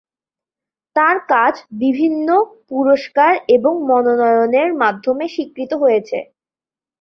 তার 0.95 1.15
কাজ 1.31 1.53
বিভিন্ন 1.81 2.27
পুরস্কার 2.69 3.31
এবং 3.55 3.73
মনোনয়নের 3.89 4.69
মাধ্যমে 4.81 5.25
স্বীকৃত 5.35 5.71
হয়েছে। 5.81 6.17